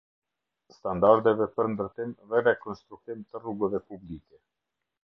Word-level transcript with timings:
Standardeve 0.77 1.47
për 1.59 1.69
ndërtim 1.75 2.17
dhe 2.33 2.43
rekonstruktim 2.49 3.25
të 3.29 3.45
rrugëve 3.45 3.85
publike. 3.93 4.43